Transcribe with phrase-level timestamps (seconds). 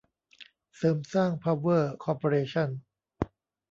[0.75, 2.69] เสริมสร้าง พาวเวอร์ คอร์ปอเรชั่น